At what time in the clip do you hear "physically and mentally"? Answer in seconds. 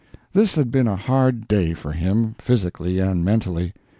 2.39-3.71